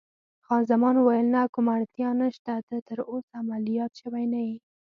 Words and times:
خان 0.45 0.61
زمان 0.71 0.93
وویل: 0.97 1.27
نه، 1.35 1.41
کومه 1.53 1.71
اړتیا 1.77 2.09
نشته، 2.21 2.53
ته 2.67 2.75
تراوسه 2.87 3.31
عملیات 3.41 3.91
شوی 4.01 4.25
نه 4.33 4.39
یې. 4.47 4.55